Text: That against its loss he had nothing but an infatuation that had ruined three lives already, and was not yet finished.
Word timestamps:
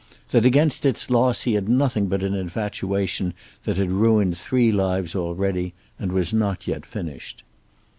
That 0.29 0.45
against 0.45 0.83
its 0.83 1.11
loss 1.11 1.43
he 1.43 1.53
had 1.53 1.69
nothing 1.69 2.07
but 2.07 2.23
an 2.23 2.33
infatuation 2.33 3.35
that 3.65 3.77
had 3.77 3.91
ruined 3.91 4.35
three 4.35 4.71
lives 4.71 5.15
already, 5.15 5.75
and 5.99 6.11
was 6.11 6.33
not 6.33 6.65
yet 6.67 6.87
finished. 6.87 7.43